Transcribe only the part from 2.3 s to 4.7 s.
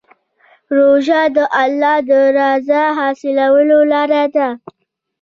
رضا حاصلولو لاره ده.